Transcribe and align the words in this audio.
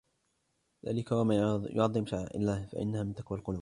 ذَلِكَ 0.85 1.11
وَمَنْ 1.11 1.35
يُعَظِّمْ 1.69 2.05
شَعَائِرَ 2.05 2.35
اللَّهِ 2.35 2.65
فَإِنَّهَا 2.65 3.03
مِنْ 3.03 3.13
تَقْوَى 3.15 3.37
الْقُلُوبِ 3.37 3.59